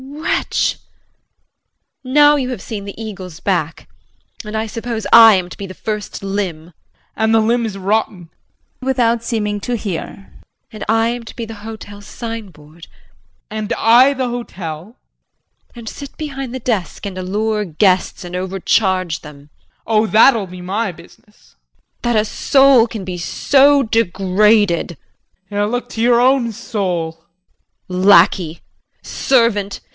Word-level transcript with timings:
JULIE. 0.01 0.21
Wretch! 0.27 0.77
Now 2.03 2.35
you 2.35 2.49
have 2.49 2.61
seen 2.61 2.85
the 2.85 2.99
eagle's 3.01 3.39
back, 3.39 3.87
and 4.43 4.57
I 4.57 4.65
suppose 4.65 5.05
I 5.13 5.35
am 5.35 5.47
to 5.49 5.57
be 5.57 5.67
the 5.67 5.75
first 5.75 6.23
limb 6.23 6.65
JEAN. 6.65 6.73
And 7.15 7.35
the 7.35 7.39
limb 7.39 7.65
is 7.67 7.77
rotten 7.77 8.29
JULIE 8.79 8.87
[Without 8.87 9.23
seeming 9.23 9.59
to 9.61 9.75
hear]. 9.75 10.33
And 10.71 10.83
I 10.89 11.09
am 11.09 11.23
to 11.25 11.35
be 11.35 11.45
the 11.45 11.53
hotel's 11.65 12.07
signboard 12.07 12.83
JEAN. 12.83 13.45
And 13.51 13.73
I 13.77 14.13
the 14.13 14.29
hotel 14.29 14.81
JULIE. 14.81 15.71
And 15.75 15.87
sit 15.89 16.17
behind 16.17 16.55
the 16.55 16.59
desk 16.59 17.05
and 17.05 17.15
allure 17.17 17.63
guests 17.63 18.23
and 18.23 18.35
overcharge 18.35 19.21
them 19.21 19.37
JEAN. 19.53 19.67
Oh, 19.85 20.07
that'll 20.07 20.47
be 20.47 20.61
my 20.61 20.91
business. 20.91 21.55
JULIE. 22.03 22.13
That 22.13 22.21
a 22.21 22.25
soul 22.25 22.87
can 22.87 23.05
be 23.05 23.19
so 23.19 23.83
degraded! 23.83 24.97
JEAN. 25.51 25.63
Look 25.67 25.89
to 25.89 26.01
your 26.01 26.19
own 26.19 26.51
soul. 26.51 27.23
JULIE. 27.87 28.03
Lackey! 28.05 28.61
Servant! 29.03 29.79